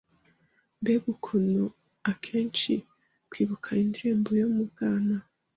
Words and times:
Mbega 0.81 1.05
ukuntu 1.15 1.63
akenshi 2.11 2.73
kwibuka 3.29 3.67
indirimbo 3.83 4.29
yo 4.41 4.47
mu 4.55 4.63
bwana 4.71 5.15